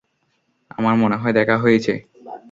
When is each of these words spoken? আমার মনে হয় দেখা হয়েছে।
আমার 0.71 0.95
মনে 0.95 1.15
হয় 1.15 1.33
দেখা 1.33 1.55
হয়েছে। 1.57 1.93